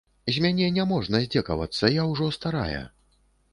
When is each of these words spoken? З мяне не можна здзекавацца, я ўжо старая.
З 0.35 0.41
мяне 0.45 0.69
не 0.77 0.85
можна 0.91 1.21
здзекавацца, 1.27 1.93
я 2.01 2.09
ўжо 2.15 2.33
старая. 2.41 2.83